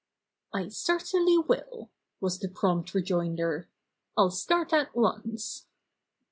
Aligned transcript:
"I 0.51 0.69
certainly 0.69 1.37
will," 1.37 1.91
was 2.19 2.39
the 2.39 2.49
prompt 2.49 2.95
re 2.95 3.03
joinder. 3.03 3.67
"I'll 4.17 4.31
start 4.31 4.73
at 4.73 4.95
once." 4.95 5.67